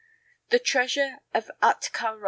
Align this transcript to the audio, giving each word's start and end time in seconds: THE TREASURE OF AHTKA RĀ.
THE 0.49 0.57
TREASURE 0.57 1.17
OF 1.35 1.51
AHTKA 1.61 2.05
RĀ. 2.07 2.19